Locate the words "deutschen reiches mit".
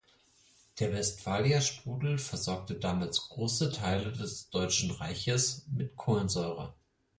4.49-5.95